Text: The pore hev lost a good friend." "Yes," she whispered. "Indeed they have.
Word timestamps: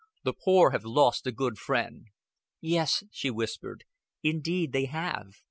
The 0.23 0.33
pore 0.33 0.71
hev 0.71 0.83
lost 0.83 1.27
a 1.27 1.31
good 1.31 1.59
friend." 1.59 2.07
"Yes," 2.59 3.03
she 3.11 3.29
whispered. 3.29 3.83
"Indeed 4.23 4.71
they 4.71 4.85
have. 4.85 5.33